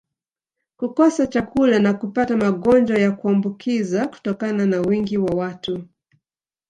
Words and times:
kukosa 0.77 1.27
chakula 1.27 1.79
na 1.79 1.93
kupata 1.93 2.37
magonjwa 2.37 2.97
ya 2.97 3.11
kuambukiza 3.11 4.07
kutokana 4.07 4.65
na 4.65 4.81
wingi 4.81 5.17
wa 5.17 5.33
watu 5.35 5.83